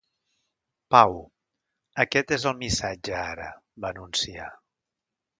Pau, 0.93 1.11
aquest 2.03 2.33
és 2.37 2.45
el 2.51 2.55
missatge 2.61 3.15
ara, 3.19 3.51
va 3.85 3.91
anunciar. 3.95 4.49